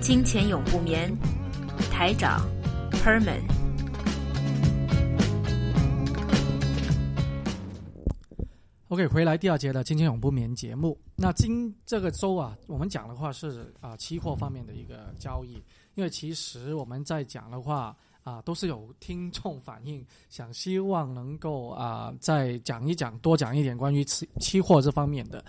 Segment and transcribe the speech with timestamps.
[0.00, 1.14] 金钱永不眠，
[1.92, 2.40] 台长
[2.90, 3.42] Herman。
[8.88, 10.98] OK，回来第二节的金钱永不眠节目。
[11.16, 15.62] 那今这个周啊，我们讲的话是啊期货方面的一个交易，
[15.94, 25.44] 因为其实我们在讲的话啊，都是有听众反映，想希望能够啊再讲一讲，多讲一点关于期期货这方面的。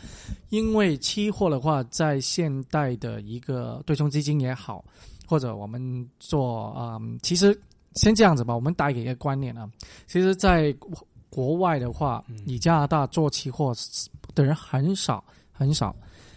[0.50, 4.84] 因为期货的话，在现代的一个对冲基金也好，
[5.28, 7.60] 或者我们做啊，其实
[7.96, 9.70] 先这样子吧，我们打给一个观念啊，
[10.08, 10.74] 其实，在
[11.30, 13.74] 国外的话，以加拿大做期货
[14.34, 15.96] 的人很少很少，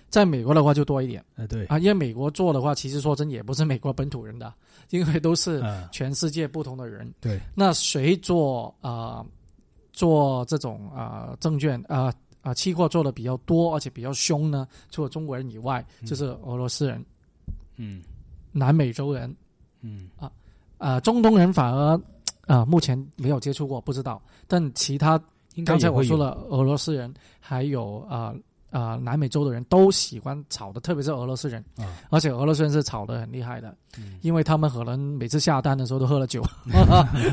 [0.08, 1.24] 在美国的话就多一点。
[1.36, 4.52] 呃，对啊，因为美国做的话，其实说真也不是美国本土人的，
[4.90, 7.12] 因为都是全世界不同的人。
[7.20, 9.24] 对，那谁做啊
[9.92, 14.66] 做这种啊证券啊啊期货做的比较多，而且比较凶呢？
[14.90, 17.04] 除了中国人以外，就是俄罗斯人，
[17.76, 18.02] 嗯，
[18.52, 19.34] 南美洲人，
[19.82, 20.30] 嗯啊
[20.78, 22.00] 啊中东人反而。
[22.46, 24.20] 啊，目前没有接触过，不知道。
[24.46, 25.18] 但其他
[25.64, 27.10] 刚才我说了，俄罗斯人
[27.40, 28.34] 还有啊
[28.74, 33.76] 啊南美洲的人都喜欢炒的，特别是俄罗斯人啊，而且俄罗斯人是炒的很厉害的，
[34.22, 36.42] 因为他们可能每次下单的时候都喝了酒，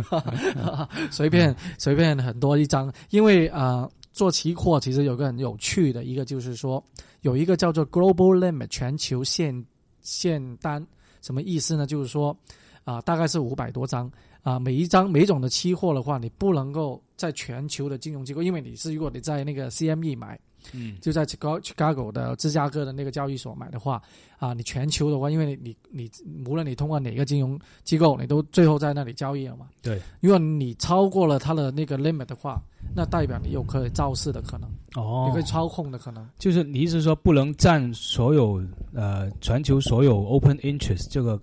[1.09, 2.94] 随便随便很多一张。
[3.09, 6.84] 因为啊，做期货其实有个很有趣的一个，就是说
[7.22, 9.66] 有一个叫做 Global Limit 全球限
[10.02, 10.86] 限单，
[11.23, 11.88] 什么意思呢？
[11.88, 12.38] 就是说
[12.84, 14.12] 啊，大概是五百多张。
[14.44, 20.40] 啊，每一张每一种的期货的话，你不能够在全球的金融机构，因为你是如果你在那个 CME 买，
[20.74, 24.02] 嗯，就在 Chicago 的芝加哥的那个交易所买的话，
[24.38, 26.10] 啊，你全球的话，因为你你
[26.46, 29.68] 无论你通过哪个金融机构，你都最后在那里交易了嘛。
[29.82, 32.62] 对，如果你超过了它的那个 limit 的话，
[32.96, 36.28] 那代表你有可以造势的可能，哦，你可以操控的可能。
[36.38, 38.62] 就是你意思说不能占所有
[38.94, 41.40] 呃全球所有 open interest 这个。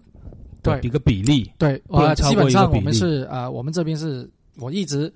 [0.61, 5.11] 对一个比例，对，呃，基本上我们是啊，我们这边是我一直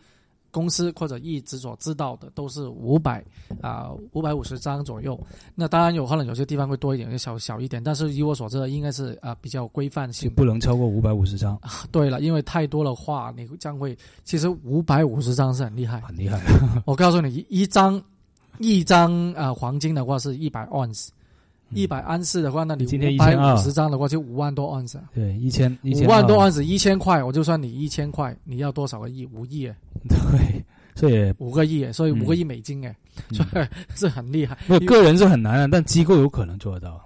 [0.52, 3.24] 公司或者一直所知道的都是五百
[3.60, 5.18] 啊五百五十张左右。
[5.56, 11.58] 那当然有可能有些地方会多一点，有小小一点，但是以我所知的应该是啊比较规范性，不能超过五百五十张。
[11.90, 16.40] 对了，因为太多的话，你将会其实五百五十张是很厉害，很厉害。
[16.84, 18.00] 我告诉你，一一张
[18.58, 21.10] 一张啊黄金的话是一百盎司。
[21.74, 25.00] 一百安士的话，那你今天一百五十张的话就五万多盎司。
[25.14, 29.26] 对，一千五万多盎司，一千块，我就算你一千块，你要多少个亿？
[29.26, 29.70] 五亿？
[30.08, 32.94] 对，所以五个亿，所以五个亿美金哎，
[33.32, 33.66] 所以
[33.96, 34.56] 是很厉害。
[34.68, 37.00] 我个人是很难的，但机构有可能做得到。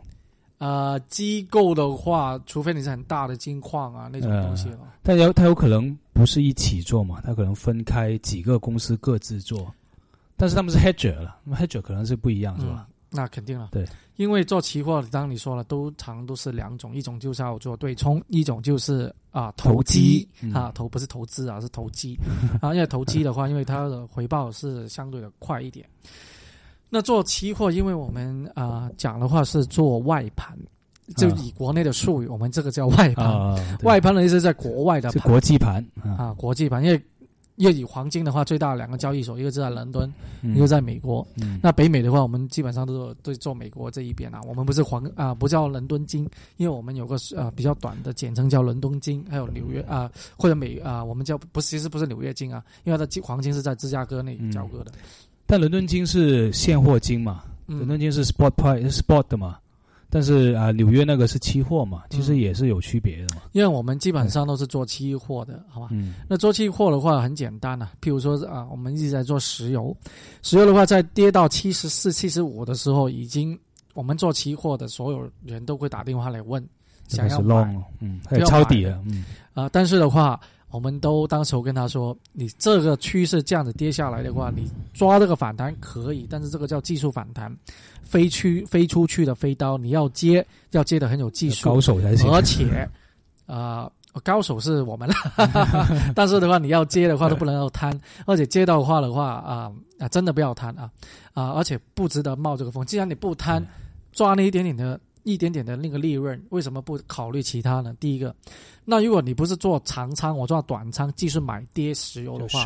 [0.58, 4.78] 呃，机构的话，除非你是很大的金矿啊那种东西了。
[5.02, 7.20] 但有他有可能不是一起做嘛？
[7.22, 9.70] 他可能分开几个公司各自做，
[10.34, 12.88] 但是他们是 hedger 了，hedger 可能是不一样，是吧？
[13.08, 13.86] 那肯定了，对，
[14.16, 22.18] 因为做期货，当你说了，都常都是两种，一种就是要做对冲，一种就是啊投机啊投不是投资啊是投机。
[22.60, 25.88] 啊，因为投机的话，因为它的回报是相对的快一点。
[26.90, 30.56] 那做期货，因为我们啊讲的话是做外盘，
[31.16, 35.84] 就以国内的术语，我们这个叫外盘，外盘的意思在国外的，是国际盘
[36.18, 37.00] 啊，国际盘，因为。
[37.56, 40.10] 因为以黄金的话，最大的两个交易所，一个是在伦敦，
[40.42, 41.26] 一个在美国。
[41.62, 44.40] 那北美的话，我们基本上都是都做美国这一边啊。
[44.46, 46.28] 我们不是黄啊，不叫伦敦金，
[46.58, 54.92] 因为我们有个呃比较短的简称叫伦敦金，还有纽约啊或者美啊，我们叫不是其实不是纽约金啊，因为它的黄金是在芝加哥那交割的。
[55.46, 57.42] 但伦敦金是现货金嘛？
[57.66, 59.58] 伦敦金是 spot price，spot 的嘛？
[60.16, 63.42] 但是啊，纽约那个是期货嘛，其实也是有区别的嘛。
[63.52, 65.88] 因为我们基本上都是做期货的，好吧？
[65.90, 66.14] 嗯。
[66.26, 69.94] 那做期货的话很简单啊，譬如说啊，我们一直在做石油，
[70.40, 73.58] 石油的话在跌到七十四、七十五的时候，已经
[73.92, 76.66] 我们做期货的所有人都会打电话来问，
[77.08, 79.22] 想要买，嗯，还有抄底了，嗯
[79.52, 80.40] 啊，但是的话。
[80.76, 87.50] 我们都当时跟他说：“你这个趋势这样子跌下来的话，你抓这个反弹可以，但是这个叫技术反弹，
[88.02, 92.30] 飞去飞出去的飞刀，你要接要接的很有技术，高手才行。
[92.30, 92.86] 而且，
[93.46, 93.90] 啊，
[94.22, 95.14] 高手是我们了，
[96.14, 100.90] 但是的话，你要接的话都不能够贪，而且接到的话的话啊啊，真的不要贪啊
[101.32, 102.84] 啊，而且不值得冒这个风。
[102.84, 103.66] 既然你不贪，
[104.12, 107.92] 抓那一点点的。”一点点的那个利润，为什么不考虑其他呢？
[107.98, 108.32] 第一个，
[108.84, 112.64] 那如果你不是做长仓，我做短仓，继续买跌石油的话，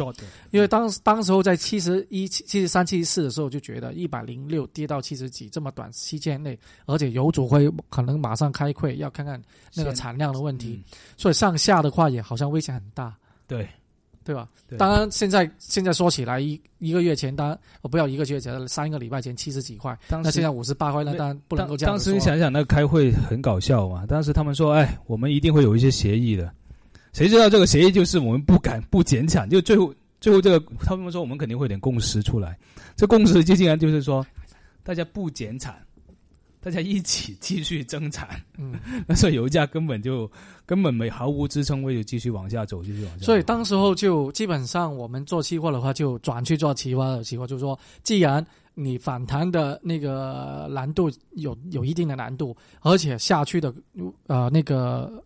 [0.50, 9.40] 因为当当时候在七十一、七十三、七十四的时候，就觉得一百零六跌到七十几，这么短期间内，而且油主会可能马上开溃，要看看
[9.74, 10.82] 那个产量的问题，
[11.16, 13.16] 所以上下的话也好像危险很大。
[13.46, 13.66] 对。
[14.24, 14.48] 对吧？
[14.78, 21.94] 当然，现在现在说起来，一一个月前，当然我不要一个月前，三个礼拜前七十几块，那现在五十八块，那当然不能够这样。
[21.94, 24.04] 当时你想想，那开会很搞笑嘛。
[24.06, 26.52] 当时他们说：“哎，我们一定会有一些协议的。”
[27.12, 32.56] 谁知道这个协议就是我们不敢不减产，就最后最后这个他们说我们肯定会有点共识出来。
[32.94, 34.24] 这共识就竟然就是说，
[34.84, 35.74] 大家不减产。
[36.60, 38.28] 大家一起继续增产，
[38.58, 38.74] 嗯，
[39.08, 40.30] 那时候油价根本就
[40.66, 43.24] 根本没毫无支撑，位，就继续往下走，继续往下。
[43.24, 53.74] 所以当时候就基本上我们做期货的话，就转去做期货的期货，就是说，既然你反弹的那个难度有有一定的难度，而且下去的
[54.26, 55.22] 呃那个。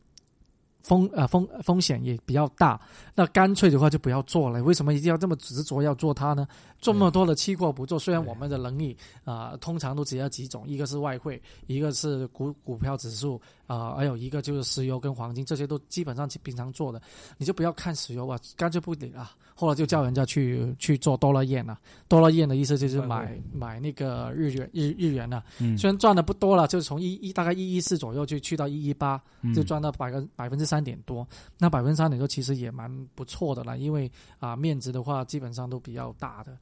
[0.84, 2.80] 风呃风风险也比较大，
[3.14, 4.62] 那干脆的话就不要做了。
[4.62, 6.46] 为什么一定要这么执着要做它呢？
[6.80, 8.94] 这么多的期货不做，虽然我们的能力
[9.24, 17.00] 啊，通常都只要几种，一个是外汇，一个是股股票指数啊，还有一个就是石油跟黄金，这些都基本上平常做的，
[17.38, 19.32] 你就不要看石油啊，干脆不理啊。
[19.56, 21.78] 后来就叫人家去去做多了燕了，
[22.08, 25.44] 多了燕的意思就是买买那个日元日日元了。
[25.60, 29.20] 嗯虽然赚的不多了，就是从一一大概一一四左右就去到一一八，
[29.54, 31.26] 就赚到百分百分之三点多。
[31.58, 36.56] 那百分之三点多其实也蛮不错的了，因为啊面值的话基本上都比较大的。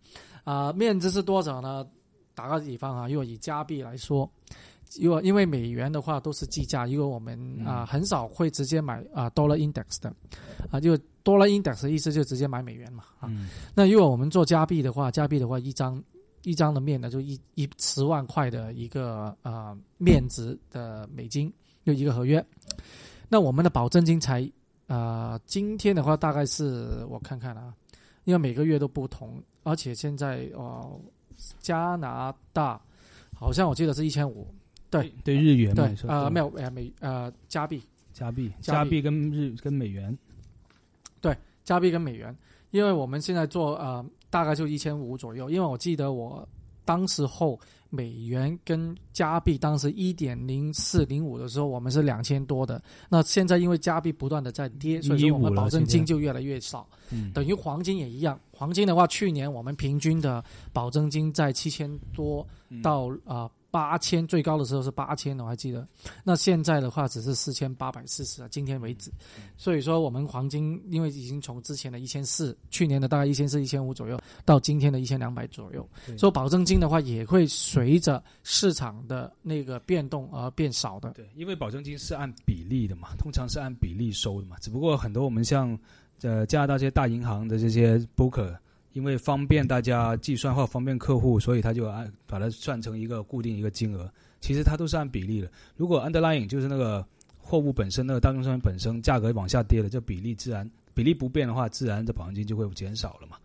[0.44, 1.86] 啊面值是多少呢？
[2.34, 4.30] 打个比方啊，如果以加币来说。
[5.00, 10.14] 如果因为美元的话都是计价，因为我们啊很少会直接买啊 dollar index 的，
[10.70, 10.94] 啊就
[11.24, 13.30] dollar index 的意思就直接买美元嘛啊。
[13.74, 16.02] 那如果我们做加币的话，加币的话一张
[16.42, 21.50] 一张的面呢就一一十万块的一个啊面值的美金，
[21.86, 22.44] 就一个合约。
[23.32, 24.46] 那我们的保证金才
[24.88, 27.72] 啊今天的话大概是我看看啊，
[28.24, 31.00] 因为每个月都不同，而且现在哦
[31.58, 32.78] 加拿大
[33.32, 34.46] 好像我记得是一千五。
[34.90, 37.82] 对对，日元对啊，没有呃美呃加币，
[38.12, 38.52] 加币。
[38.60, 40.14] 加币跟日跟美元，
[41.22, 42.36] 对加币跟美元，
[42.70, 46.46] 因为我们现在做呃大概就一千五左右，因为我记得我
[46.84, 47.58] 当时候
[47.90, 56.88] 美元跟加币当时一点零四零五的时候，我们是两千多的，那现在因为加币不断的在跌，所以说我们保证金就越来越少，
[57.34, 60.42] 等于黄金也一样，黄金的话去年我们平均的
[60.72, 62.46] 保证金在七千多
[62.82, 63.50] 到啊。
[63.72, 65.88] 八千最高的时候是八千，我还记得。
[66.22, 69.10] 那现在的话只是四千八百四十啊，今天为止。
[69.56, 75.88] 所以说我们黄金因为已经从之前的一千四，去年的大概一千四、一千五左右，到今天的一千两百左右。
[76.18, 81.12] 所以保证金的话也会随着市场的那个变动而变少的。
[81.12, 84.56] 对，因为保证金是按比例的嘛，通常是按比例收的嘛。
[84.60, 85.76] 只不过很多我们像
[86.20, 88.54] 呃加拿大这些大银行的这些 broker。
[88.92, 94.10] 因为方便大家计算或方便客户，所以他就按把它算成一个固定一个金额。
[94.40, 95.50] 其实它都是按比例的。
[95.76, 97.06] 如果 underlying 就是那个
[97.38, 103.36] 货物本身那个大宗商品本身价格往下跌了，这比例自然比例不变的话，自然这保证金就会减少了嘛。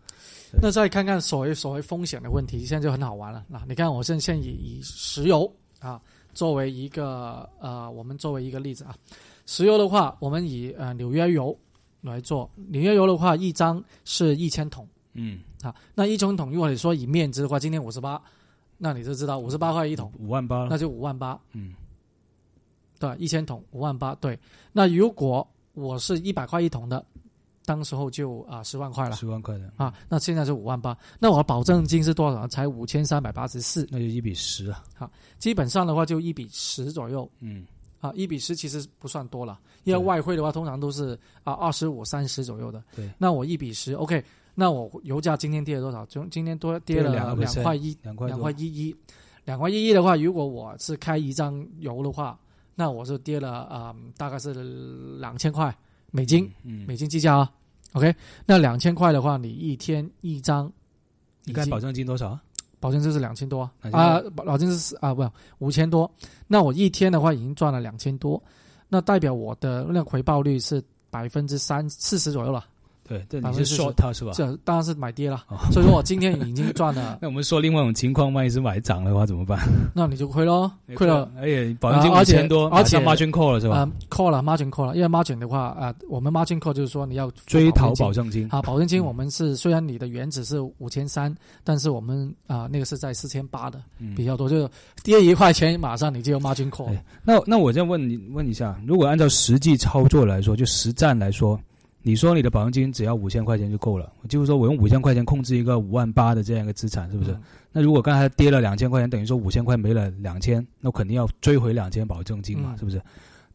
[0.60, 3.44] 那再看看所谓所谓风险的问题，现在就很好玩了。
[3.48, 6.00] 那你看，我现现以以石油啊
[6.34, 8.94] 作为一个呃，我们作为一个例子啊，
[9.46, 11.56] 石油的话，我们以呃纽约油
[12.00, 14.88] 来做，纽约油的话，一张是一千桶。
[15.12, 18.20] 嗯，好，那一桶桶，如果你说以面值的话，今天五十八，
[18.76, 21.38] 那你就知道五十八块一桶，五万八，那就五万八。
[21.52, 21.74] 嗯，
[22.98, 24.38] 对，一千桶五万八，对。
[24.72, 27.04] 那如果我是一百块一桶的，
[27.64, 32.46] 当时候就啊十万块了，十万块的啊，那现在是五万八，那我保证金是多少？
[32.46, 34.84] 才五千三百八十四，那就一比十啊。
[34.96, 37.28] 好，基本上的话就一比十左右。
[37.40, 37.66] 嗯，
[38.00, 42.82] 啊，一比十其实不算多了，因为外汇的话通常都是啊二十五三十左右的。
[42.94, 44.24] 对，那我一比十，OK。
[44.60, 46.04] 那我油价今天跌了多少？
[46.06, 48.96] 就今天多跌了两块一，两块一一，
[49.44, 52.36] 两块一一的话，如果我是开一张油的话，
[52.74, 54.52] 那我是跌了啊，大概是
[55.20, 55.72] 两千块
[56.10, 56.50] 美金，
[56.88, 57.52] 美金计价啊。
[57.92, 58.12] OK，
[58.44, 60.68] 那两千块的话，你一天一张，
[61.44, 62.36] 你看保证金多少？
[62.80, 63.62] 保证金是两千多
[63.92, 65.24] 啊，保证金是啊，不
[65.58, 66.10] 五千多。
[66.48, 68.42] 那我一天的话已经赚了两千多，
[68.88, 72.64] 那代表我的那个回报率是百分之三四十左右了。
[73.08, 74.32] 对，这百分之你是说40它是吧？
[74.34, 75.44] 这当然是买跌了。
[75.48, 79.58] 哦所以说我今天已经赚了， 那我们说另外一种情况，万一是买涨的话怎么办？
[79.94, 81.30] 那你就亏喽，亏了。
[81.38, 83.76] 而且保证金五千多，而且马上 margin call 了是吧？
[83.78, 91.34] 啊、c a l l 了 margin call 了，因为 margin 的话，啊、我们 margin call 就是说你要追讨保证金啊，保证金嗯我们是虽然你的原值是五千三，
[91.64, 94.68] 但是我们啊、那个是在四千八的，嗯比较多，就是
[95.02, 97.04] 跌一块钱，马上你就有 margin call 哎。
[97.24, 101.58] 那那我再问你问一下，如果按照实际操作来说，就实战来说，
[102.02, 107.32] 你说你的保证金只要五千块钱就够了，就是说我用五千块钱控制一个五万八的这样一个资产，是不是？
[107.32, 113.00] 嗯那如果刚才跌了两千块钱，等于说五千块没了两千，那我肯定要追回两千保证金嘛，嗯是不是？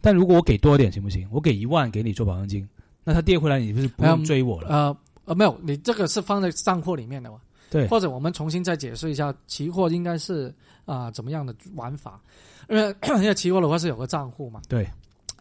[0.02, 1.28] 但如果我给多点行不行？
[1.32, 2.68] 我给一万给你做保证金，
[3.04, 4.68] 那它跌回来你不是不用嗯追我了？
[4.70, 7.38] 呃呃，没有，你这个是放在账户里面的嘛？
[7.72, 10.54] 对，或者我们重新再解释一下，期货应该是
[10.86, 12.22] 啊、怎么样的玩法？
[12.70, 14.88] 因为 因为期货的话是有个账户嘛，对，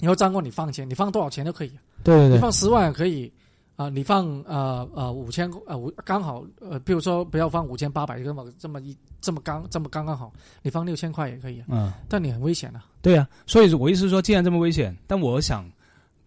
[0.02, 1.71] 以后账户你放钱，你放多少钱都可以，
[2.04, 3.32] 对对对，你放十万也可以。
[3.75, 10.30] 啊、你放呃呃五千呃五刚好呃，比如说不要放五千八百这么这么一这么刚这么刚刚好，
[10.62, 12.85] 你放六千块也可以啊，嗯，但你很危险啊。
[13.00, 15.64] 对啊，所以我意思是说，既然这么危险，但我想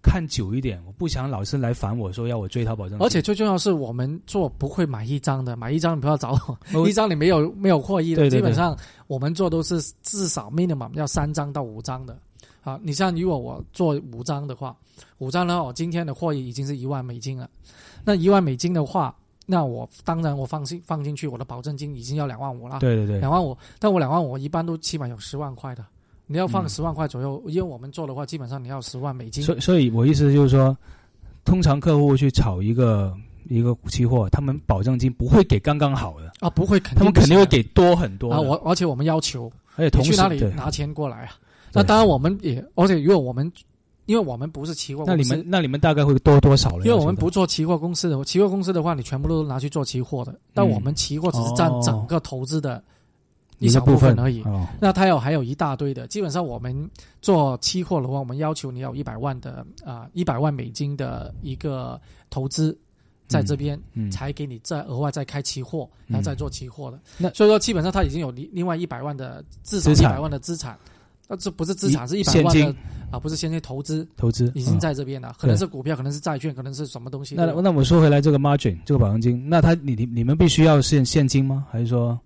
[0.01, 8.75] 看久一点，我不想老是来烦我说要我追他保证，而且最重要是我们做不会买一张的，买一张你不要找我，我 一张你没有没有获益的，对对对基本上
[9.07, 12.17] 我们做都是至少 minimum 要三张到五张的。
[12.65, 14.75] 啊，你像如果我做五张的话，
[15.19, 17.47] 五张的话，我今天的获益已经是一万美金了。
[18.03, 22.79] 那一万美金的话，那我当然我放心放进去，我的保证金已经要两万五了。
[22.79, 25.85] 对对对，两万五，但我两万五一般都起码有十万块的。
[26.25, 29.43] 你要放嗯十万块左右，因为我们做的话，基本上你要十万美金。
[29.43, 30.75] 所以所以我意思就是说，
[31.43, 33.15] 通常客户去炒一个
[33.47, 38.41] 一个期货，他们保证金不会给刚刚好的，啊，不会，肯定他们肯定会给多很多啊。
[38.41, 41.37] 我而且我们要求而且同时去哪里，拿钱过来啊？
[41.75, 43.51] 对那当然，我们也，而且如果我们，
[44.05, 46.85] 因为我们不是期货那公司，你们那你们大概会多多少呢？
[46.85, 52.83] 因为我们不做期货公司的，期货公司的话，你全部都拿去做期货的，但我们期货只是占哦整个投资的
[53.59, 54.43] 一小部分分而已。
[54.43, 56.89] 哦，那它有还有一大堆的，基本上我们
[57.21, 62.77] 做期货的话，我们要求你要一百万的啊一百万美金的一个投资
[63.27, 66.99] 在这边，嗯，才给你再额外再开期货，嗯然后再做期货的。
[67.17, 70.77] 那所以说，基本上他已经有另另外一百万的至少一百万的资产，
[71.27, 72.75] 那这不是资产，是一百万现金的
[73.11, 77.35] 啊，不是现金投资投资已经嗯在这边了，可能是股票，可能是债券，可能是什么东西。
[77.35, 81.65] 那那我说回来，这个 margin 这个保证金，那他你你你们必须要现现金吗？
[81.71, 82.19] 还是说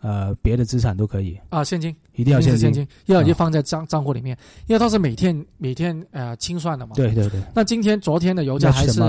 [0.00, 1.38] 呃别的资产都可以？
[1.50, 2.60] 啊，现金一定要现金？
[2.60, 6.94] 现金，要啊就放在账账户里面，因为它是每天每天呃清算的嘛。。
[6.96, 9.00] 对对对，那今天昨天的油价还是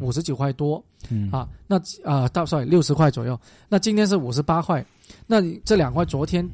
[0.00, 4.84] 五十九块多嗯啊，那啊到 sorry 六十块左右，那今天是五十八块，
[5.26, 6.48] 那这两块昨天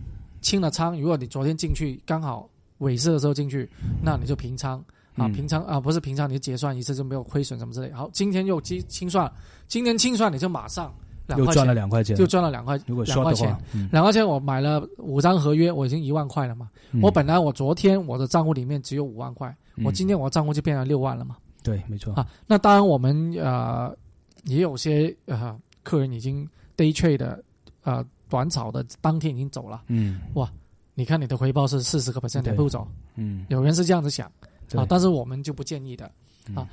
[0.45, 2.49] 清了仓，如果你昨天进去刚好
[2.79, 3.69] 尾市的时候进去，
[4.03, 4.79] 那你就平仓。
[5.17, 5.33] 啊，嗯。
[5.33, 7.91] 平仓啊不是平仓，你结算一次就没有亏损什么之类。
[7.93, 9.33] 好，今天又清清算，
[9.67, 10.95] 今天清算你就马上
[11.27, 13.57] 两又赚了，两块钱，就赚了两块如果两块钱。
[13.91, 16.69] 两块钱我买了五张合约，我已经一万块了嘛。
[16.93, 17.01] 嗯。
[17.01, 19.49] 我本来我昨天我的账户里面只有五万块，
[19.85, 21.37] 我嗯今天我账户就变成六万了嘛。
[21.63, 23.97] 对，没错，啊，那当然我们呃
[24.45, 26.47] 也有些呃客人已经
[26.77, 27.43] day trade 的
[27.85, 30.21] 呃短炒的当天已经走了，嗯。
[30.35, 30.51] 哇
[30.95, 34.31] 你看你的回报是四十个 percent 对你不走，嗯，有人是这样子想
[34.69, 34.81] 对。
[34.81, 36.11] 啊，但是我们就不建议的。
[36.49, 36.57] 嗯。
[36.57, 36.69] 啊。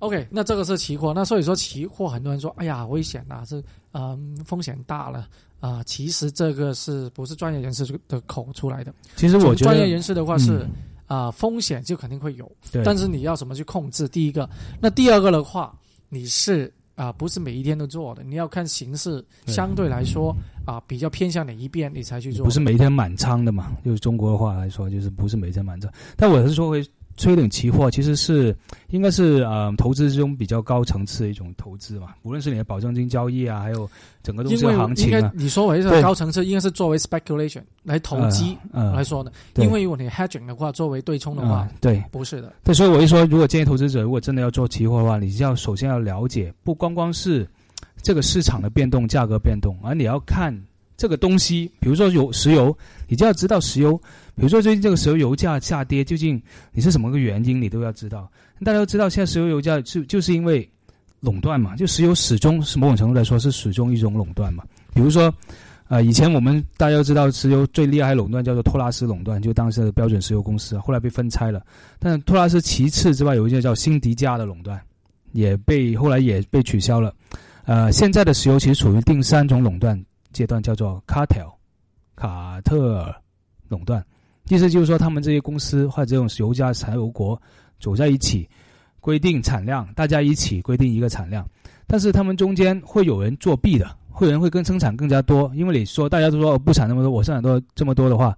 [0.00, 3.62] OK，那这个是期货，那所以说期货很多人说，哎呀危险呐、是
[3.92, 5.28] 嗯、风险大了。
[5.60, 8.92] 啊、其实这个是不是专业人士的口出来的？
[9.16, 10.70] 其实我觉得专业人士的话是嗯。
[11.06, 14.08] 啊、风险就肯定会有，对，但是你要怎么去控制？
[14.08, 14.48] 第一个，
[14.80, 20.34] 那第二个的话，你是啊、不是每一天都做的，你要看形势，相对来说
[20.64, 22.44] 啊、比较偏向哪一边，你才去做。
[22.44, 25.92] 不是每天满仓的嘛，就是中国话来说，就是不是每天满仓。
[26.16, 26.84] 但我是说回
[27.16, 28.56] 吹冷期货，其实是
[28.90, 33.88] 应该是呃投资之中比较高层次的一种投资嘛，无论是你的保证金交易啊，还有
[34.22, 36.02] 整个东西的行应该情啊，你说为是对。
[36.02, 39.32] 高层次，应该是作为 speculation 来投机呃来说的。
[39.52, 39.64] 对。
[39.64, 42.04] 因为如果你 hedging 的话，作为对冲的话，嗯对。
[42.10, 42.52] 不是的。
[42.64, 47.48] 对，所以我一说，如果建议投资者如果真的要做期货的话，你就要首先要了解，不光光是
[48.02, 50.54] 这个市场的变动、价格变动，而你要看
[50.96, 52.76] 这个东西，比如说有石油，
[53.08, 53.96] 你就要知道石油，
[54.34, 56.40] 比如说最近这个石油油价下跌，究竟
[56.72, 58.30] 你是什么个原因，你都要知道。
[58.64, 60.68] 大家都知道，现在石油油价是就是因为
[61.20, 64.62] 垄断嘛，就石油始终是某种程度来说是始终一种垄断嘛。
[64.94, 65.34] 比如说，
[65.88, 71.60] 呃，以前我们大家都知道，石油最厉害垄断叫做托拉斯垄断，就当时的标准石油公司，后来被分拆了。
[71.98, 74.80] 但托拉斯其次之外，有一个叫辛迪加的垄断，
[75.32, 77.12] 也被后来也被取消了。
[77.64, 80.00] 呃，现在的石油其实处于第三种垄断
[80.34, 81.50] 阶段，叫做 cartel
[82.14, 83.14] 卡特尔
[83.68, 84.04] 垄断。
[84.48, 87.40] 意思就是说，他们这些公司或者这种油价产油国
[87.80, 88.46] 走在一起，
[89.00, 91.48] 规定产量，大家一起规定一个产量，
[91.86, 98.36] 但是他们中间会有人作弊的，会有人会更生产更加多，因为你说大家都说不产那么多，我生产多这么多的话，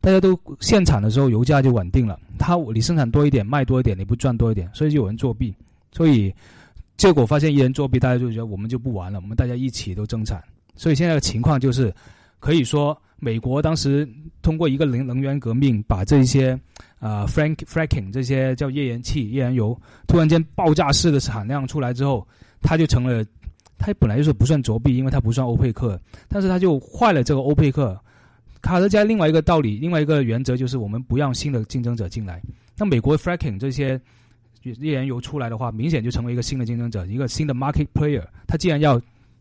[0.00, 5.52] 大家都现产的时候油价就稳定了，他你生产多一点卖多一点，你不赚多一点，所以就有人作弊，
[5.90, 6.32] 所以
[6.96, 10.40] 结果发现一人作弊，大家就觉得我们就不玩了，我们大家一起都增产，
[10.74, 11.94] 所以现在的情况就是
[12.38, 12.96] 可以说。
[13.24, 14.04] 美国当时
[14.42, 16.58] 通过一个能能源革命，把这些
[16.98, 22.26] 啊 frank fracking 这些叫页岩气、页岩油突然间爆炸式的产量出来之后，
[22.60, 23.24] 它就成了，
[23.78, 27.96] 它本来就是不算作弊，因为它不算欧佩克，但是它就坏了这个欧佩克。
[28.60, 32.42] 卡德加另外一个道理，另外一个原则就是我们不让新的竞争者进来。
[32.76, 33.90] 那美国 fracking 这些
[34.62, 38.24] 页岩油出来的话，明显就成为一个新的竞争者，一个新的 market player。
[38.48, 39.00] 他既然要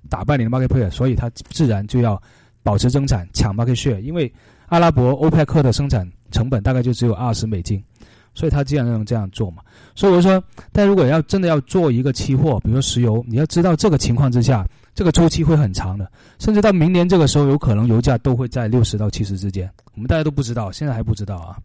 [0.10, 2.22] 打败你的 market player，所以他自然就要。
[2.64, 4.32] 保持增产，抢 market share，因为
[4.68, 7.84] 阿拉伯欧佩克的生产成本大概就只有二十美金，
[8.36, 9.64] 所以他既然能这样做嘛，
[9.96, 10.40] 所以我说，
[10.72, 21.58] 但如果要真的要做一个期货，比如说石油，你要知道这个情况之下，这个周期会很长的，甚至到明年这个时候，有可能油价都会在六十到七十之间，我们大家都不知道，现在还不知道啊，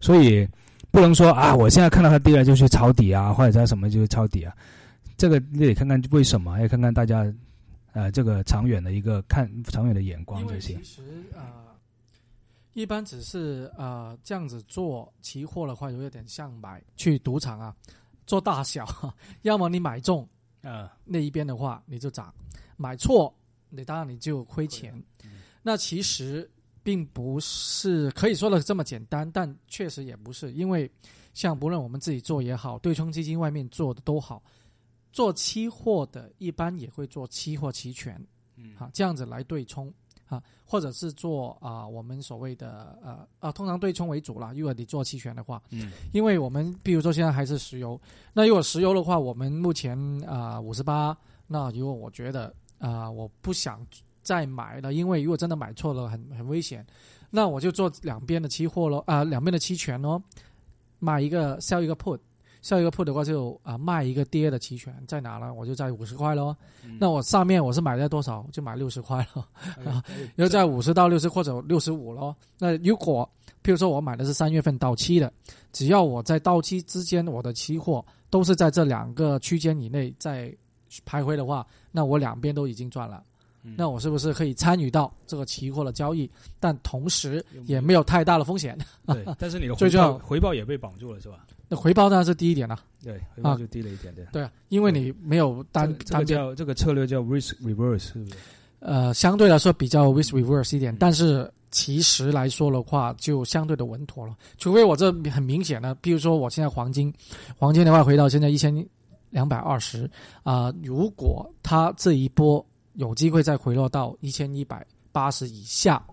[0.00, 0.48] 所以
[0.92, 4.54] 不能说啊，我现在看到它跌了就去抄底啊，或者在什么就去抄底啊，
[5.16, 7.26] 这个你得看看为什么，要看看大家。
[7.94, 10.74] 呃，这个长远的一个看长远的眼光这些。
[10.78, 11.74] 其实呃，
[12.72, 17.74] 一般只是呃这样子做期货的话，有点像买去赌场啊，
[18.26, 18.84] 做大小，
[19.42, 20.28] 要么你买中
[20.62, 22.34] 呃那一边的话你就涨，
[22.76, 23.32] 买错
[23.70, 24.92] 你当然你就亏钱。
[25.62, 26.50] 那其实
[26.82, 30.90] 并不是可以说的这么简单，但确实也不是，因为
[31.32, 34.42] 像不论我们自己做也好，对冲基金外面做的都好。
[35.14, 38.20] 做期货的，一般也会做期货期权，
[38.56, 39.88] 嗯，好，这样子来对冲，
[40.26, 44.52] 啊，或者是做啊，我们所谓的呃啊，通常对冲为主啦。
[44.56, 47.98] 如果你做期权的话，嗯，因为我们比如说现在还是石油，
[48.32, 49.96] 那如果石油的话，我们目前
[50.28, 51.16] 啊五十八，
[51.46, 53.86] 那如果我觉得啊我不想
[54.20, 56.84] 再买了，因为如果真的买错了，很很危险，
[57.30, 60.20] 那我就做两边的期货咯，啊，两边的期权咯，
[60.98, 62.18] 买一个 sell 一个 put。
[62.64, 65.52] 下一个 put 的话就啊卖一个跌的期权在哪呢？
[65.52, 66.56] 我就在五十块咯。
[66.98, 68.42] 那我上面我是买在多少？
[68.50, 69.46] 就买六十块了。
[69.84, 70.02] 啊，
[70.36, 72.34] 又在五十到六十或者六十五咯。
[72.58, 73.28] 那如果
[73.62, 75.30] 譬如说我买的是三月份到期的，
[75.72, 80.50] 只要我在到期之间我的期货都是在这两个区间以内在
[81.04, 83.22] 徘徊的话，那我两边都已经赚了。
[83.76, 86.30] 那我是不是可以参与到这个期货的交易？
[86.60, 88.76] 但同时也没有太大的风险。
[89.06, 91.46] 对， 但是你的回报回报也被绑住了，是吧？
[91.66, 94.26] 那回报当然是低一点了，对，回报就低了一点点。
[94.32, 98.36] 对啊，因为你没有单单叫这个策略叫 risk reverse，是不是？
[98.80, 104.36] 呃，相对来说比较 risk reverse 一点，但是其实来说的话，就相对的稳妥了。
[104.58, 107.10] 除非我这很明显的，比如说我现在黄金，
[107.56, 108.86] 黄金的话回到现在一千
[109.30, 110.08] 两百二十
[110.42, 116.04] 啊，如果它这一波有机会再回落到一千一百八十以下，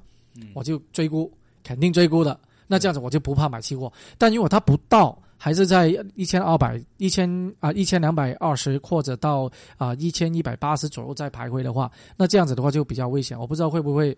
[0.54, 1.32] 我就追估，
[1.63, 2.39] 肯定追估的。
[2.67, 5.17] 那这样子我就不怕买期货，但如果它不到。
[5.44, 7.28] 还是在一千二百、一千
[7.60, 13.36] 啊一千两百二十或者到啊一千一百八十左右再徘徊的话，那这样子的话就比较危险。
[13.39, 14.15] 我不知道会不会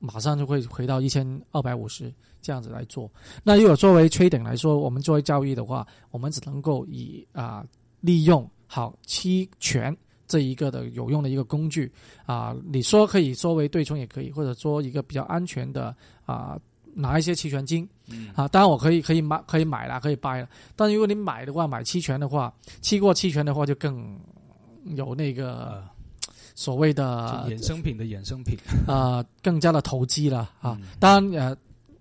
[0.00, 3.10] 马上就会回到一千二百五十这样子来做。
[3.42, 7.64] 那如果作为缺点来说，我们作为交易的话，我们只能够以啊
[8.02, 9.96] 利用好期权
[10.26, 11.90] 这一个的有用的一个工具
[12.24, 16.58] 啊，你说可以作为对冲也可以，或者说一个比较安全的啊。
[16.98, 17.86] 拿一些期权金，
[18.34, 24.18] 啊，当然我可以可以买可以买了可以 buy 了，但如果你买的话，买期权的话，期货期权的话就更
[24.96, 25.84] 有那个
[26.54, 28.58] 所谓的衍生品的衍生品。
[28.88, 30.80] 啊，更加的投机了啊。
[30.98, 31.56] 当然呃，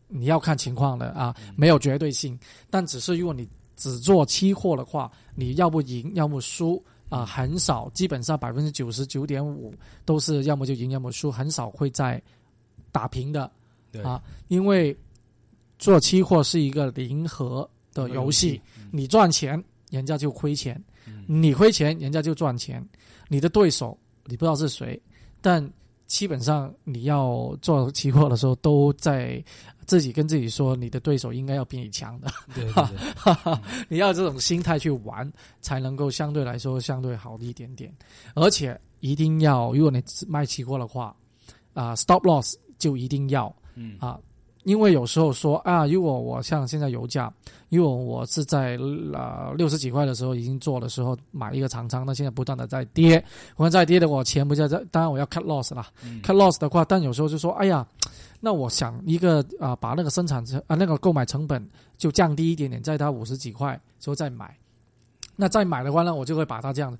[0.08, 9.74] 你要看情况的啊，没有绝对性，但只是如果你只做期货的话，你要不赢要不输啊，很少，基本上百分之九十九点五
[10.06, 12.22] 都是要么就赢要么输，很少会在
[12.92, 13.50] 打平的。
[14.04, 14.96] 啊，因为
[15.80, 18.60] 做期货是一个零和的游戏，
[18.92, 20.76] 你赚钱，人家就亏钱；
[21.28, 22.86] 你亏钱，人家就赚钱。
[23.30, 25.02] 你的对手你不知道是谁，
[25.42, 25.66] 但
[26.08, 29.44] 基本上你要做期货的时候，都在
[29.86, 32.28] 自己跟自己说，你的对手应该要比你强的。
[32.54, 32.66] 对，
[33.90, 37.94] 你要这种心态去玩，才能够相对来说相对好一点点。
[38.34, 41.16] 而且一定要，如果你卖期货的话，
[41.74, 43.54] 啊，stop loss 就一定要。
[43.76, 44.20] 嗯啊，
[44.66, 47.32] 因为有时候说啊，如果我像现在油价，
[47.70, 48.78] 因为我是在
[49.14, 53.24] 呃六十几块的时候已经做的时候买一个长仓，那现在不断的在跌，
[53.58, 55.88] 我在跌的我钱不在这，当然我要 cut loss 啦
[56.24, 57.86] ，cut loss 的话，但有时候就说，哎呀，
[58.40, 61.64] 那我想一个啊，把那个生产成啊那个购买成本
[61.96, 64.58] 就降低一点点，在它五十几块之后再买，
[65.36, 66.98] 那再买的话呢，我就会把它这样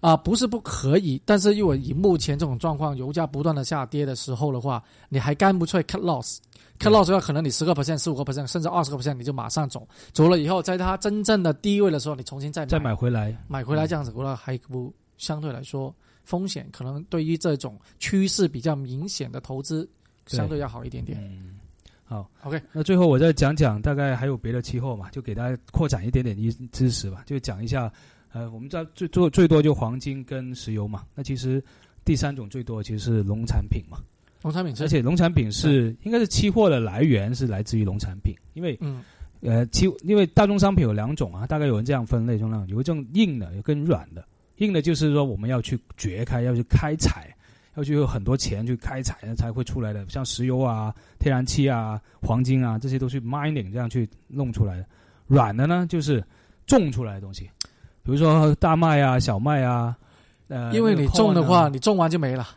[0.00, 19.86] 啊，不是不可以，但是因为以目前这种状况，油价不断的下跌的时候的话，你还干不脆 cut loss，cut loss 的话，可能你十个 percent、十五个 percent，甚至二十个 percent，你就马上走，走了以后，在它真正的低位的时候，你重新再再买回来，买回来这样子，我话还不相对来说风险可能对于这种趋势比较明显的投资
[20.24, 21.18] 相对要好一点点。
[21.20, 21.58] 嗯，
[22.04, 27.92] 好，OK，那最后我再讲讲，大概还有别的期货嘛，就给大家扩展一点点知知识吧，就讲一下。
[28.32, 31.62] 呃，我们知道最最最多就黄金跟石油嘛，那其实
[32.04, 33.98] 第三种最多其实是农产品嘛，
[34.42, 39.02] 农产品，而且农产品是应该是期货的来源是来自于农产品，因为嗯，
[39.40, 44.24] 呃期因为大宗商品有两种啊，大概有人这样分类，中量有一种硬的，有更软的，
[44.58, 47.34] 硬的就是说我们要去掘开，要去开采，
[47.74, 54.86] 要去有很多钱去开采，那才会出来的，像石油啊、天然气啊、黄金啊，这些都是 mining 这样去弄出来的，
[55.26, 56.22] 软的呢就是
[56.64, 57.50] 种出来的东西。
[58.10, 59.96] 比如说大麦啊、小麦啊，
[60.48, 62.48] 呃，因为你种的话，你种完就没了。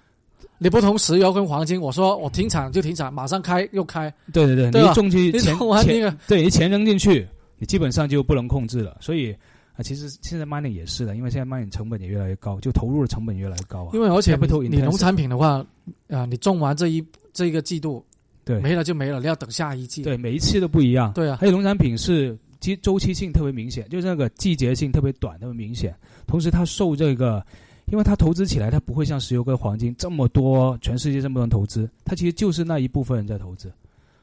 [0.58, 4.14] 你不同石油跟黄金，我说我停产就停产，马上开又开。
[4.32, 8.96] 对对对，你种去钱钱，对你钱扔进去，你基本上就不能控制了。
[9.02, 9.36] 所以
[9.76, 13.90] 啊，其实现在 mining 也是的，因为现在 mining 成本也越来越高，就投入的成本越来越高啊。
[13.94, 14.38] 因为而且
[14.70, 15.66] 你农产品的话，
[16.08, 18.04] 啊，你种完这一这一个季度，
[18.46, 20.04] 对，没了就没了，你要等下一季。
[20.04, 21.12] 对，每一次都不一样。
[21.14, 22.38] 对啊，还有农产品是。
[22.64, 25.94] 其周期性特别明显，就是那个季节性特别短，特别明显。
[26.26, 27.46] 同时，它受这个，
[27.88, 33.70] 因为它投资起来，它不会像石油跟黄金这么多，全世界这么多人投资，它其实就是那一部分人在投资，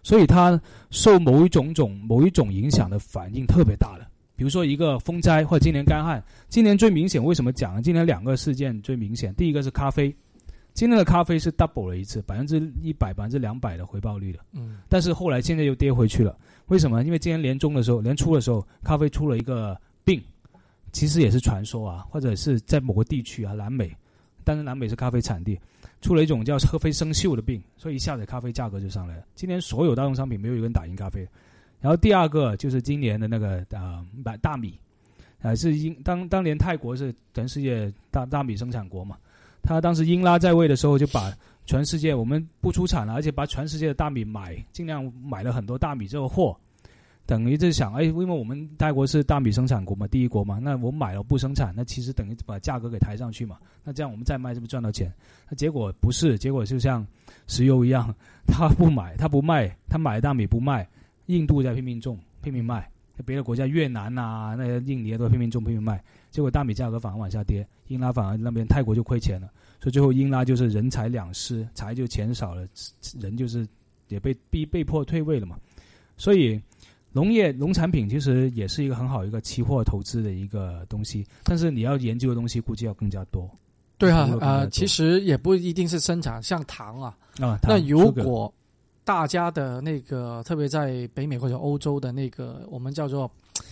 [0.03, 4.09] 所以它受某一种种某一种影响的反应特别大了。
[4.37, 7.83] 比如说一个风灾或者今年干旱，今年最明显，为什么讲？
[7.83, 10.11] 今年两个事件最明显，第一个是咖啡。
[10.72, 14.38] 今天的咖啡是 double 了一次，百分之一百、百分之两百的回报率的。
[14.53, 16.35] 嗯，但是后来现在又跌回去了。
[16.70, 17.02] 为什么？
[17.02, 20.22] 因为今年年中的时候，年初的时候，咖啡出了一个病，
[20.92, 23.90] 其实也是传说啊，或者是在某个地区啊，南美，
[24.44, 25.59] 但是南美是咖啡产地，
[26.00, 29.24] 出了一种叫咖啡生锈的病，所以一下子咖啡价格就上来了。
[29.35, 31.26] 今年所有大宗商品没有一个人打赢咖啡。
[31.80, 34.78] 然后第二个就是今年的那个呃大大米，
[35.42, 39.16] 啊是英当当年泰国是全世界大大米生产国嘛。
[39.62, 41.33] 他当时英拉在位的时候，就把
[41.66, 46.56] 全世界我们不出产了，而且把全世界的大米买，尽量买了很多大米这个货，
[47.26, 55.12] 等于就想，哎，因为我们泰国是大米生产国嘛，第一国嘛，那我买了不生产，那其实等于把价格给抬上去嘛，那这样我们再卖是不是赚到钱？
[55.48, 57.06] 那结果不是，结果就像
[57.46, 58.12] 石油一样，
[58.48, 60.88] 他不买，他不卖，他买大米不卖，
[61.26, 62.90] 印度在拼命种，拼命卖。
[63.26, 72.66] 别的国家越南呐，那些印尼都拼命种拼命卖，结果大米价格反而往下跌，英拉反而那边泰国就亏钱了，所以最后英拉就是人财两失，财就钱少了，
[73.18, 73.66] 人就是
[74.08, 75.56] 也被逼被迫退位了嘛。
[76.16, 76.60] 所以
[77.12, 83.50] 农业农产品其实也是一个很好一个期货投资的一个东西，但是你要研究的东西估计要更加多。
[83.98, 88.52] 对啊，呃，其实也不一定是生产，像糖啊，啊，那如果。
[89.02, 93.28] 大家的那个，特别在北美或者欧洲的那个，我们叫做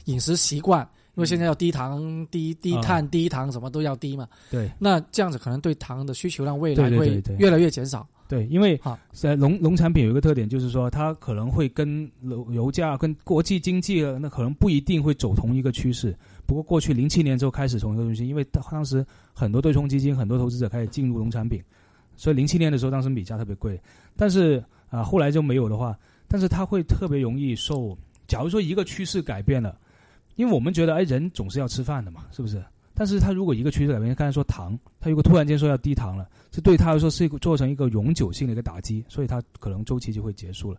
[0.07, 0.89] 饮食习惯，
[1.19, 4.27] 因为现在要低糖、低低碳、低糖，什么都要低嘛。
[4.51, 4.71] 对。
[4.79, 8.07] 那这样子可能对糖的需求量未来会越来越减少。
[8.29, 8.81] 对，因为
[9.13, 16.17] 在农农产品有一个特点，就是说它可能会跟油油价、跟国际经济，那可能不一定会走同一个趋势。
[16.47, 19.05] 不过过去零七年之后开始从一个东西，因为当时
[19.35, 21.63] 很多对冲基金、很多投资者开始进入农产品，
[22.17, 23.81] 所以零七年的时候，当时米价特别贵，
[24.17, 24.65] 但是。
[24.91, 25.95] 啊，后来就没有的话，
[26.27, 27.95] 但是它会特别容易受。
[28.27, 29.79] 假如说一个趋势改变了，
[30.39, 32.65] 因为我们觉得，哎，人总是要吃饭的嘛，是不是？
[32.95, 40.79] 但是他如果一个趋势改变，刚才说糖，他如果突然间说要低糖了，这对他来说是一个做成一个永久性的一个打击，所以它可能周期就会结束了。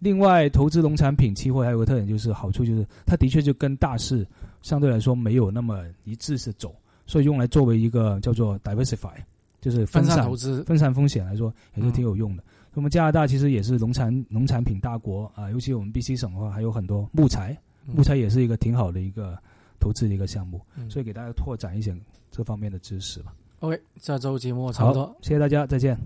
[0.00, 4.26] 另外，投资农产品期货还有个特点，就是好处就是它的确就跟大势
[4.62, 6.74] 相对来说没有那么一致是走，
[7.06, 9.14] 所以用来作为一个叫做 diversify，
[9.60, 12.42] 就是分散投资、分散风险来说，也是挺有用的。
[12.74, 17.58] 我们加拿大其实也是农产农产品大国啊，尤其我们 BC 省的话，还有很多木材，
[17.94, 19.36] 木材也是一个挺好的一个
[19.80, 21.96] 投资的一个项目，所以给大家拓展一些
[22.30, 23.34] 这方面的知识吧。
[23.60, 25.98] OK，下周节目差不多，谢谢大家，再见。